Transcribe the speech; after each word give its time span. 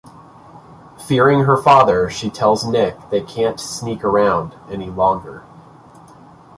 Fearing 1.07 1.41
her 1.41 1.57
father, 1.61 2.09
she 2.09 2.31
tells 2.31 2.65
Nick 2.65 2.95
they 3.11 3.21
can't 3.21 3.59
sneak 3.59 4.03
around 4.03 4.55
any 4.67 4.89
longer. 4.89 5.43